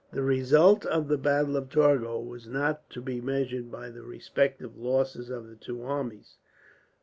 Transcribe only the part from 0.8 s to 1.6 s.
of the battle